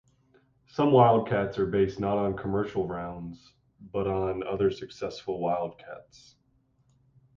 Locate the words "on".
2.17-2.35, 4.07-4.41